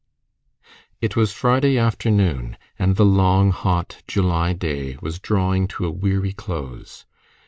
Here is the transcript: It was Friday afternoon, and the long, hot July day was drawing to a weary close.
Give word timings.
It 0.99 1.15
was 1.15 1.31
Friday 1.31 1.77
afternoon, 1.77 2.57
and 2.79 2.95
the 2.95 3.05
long, 3.05 3.51
hot 3.51 4.01
July 4.07 4.51
day 4.51 4.97
was 4.99 5.19
drawing 5.19 5.67
to 5.67 5.85
a 5.85 5.91
weary 5.91 6.33
close. 6.33 7.05